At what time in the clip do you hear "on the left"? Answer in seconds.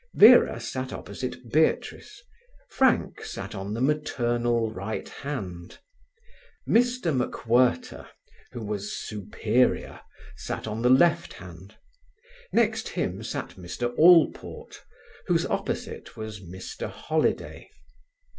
10.65-11.33